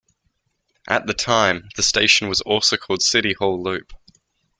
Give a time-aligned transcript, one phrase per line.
[0.87, 3.93] At the time, the station was also called City Hall Loop.